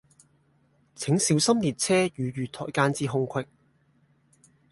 [0.95, 3.47] 請小心列車與月台間之空隙